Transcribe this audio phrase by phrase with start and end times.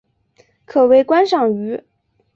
[0.65, 1.79] 可为观赏鱼。